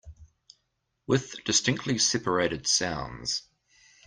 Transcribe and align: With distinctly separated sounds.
With 1.05 1.43
distinctly 1.43 1.99
separated 1.99 2.65
sounds. 2.65 3.43